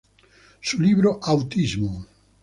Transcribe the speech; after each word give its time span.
Su 0.61 0.81
libro 0.81 1.19
"Autismo. 1.21 2.07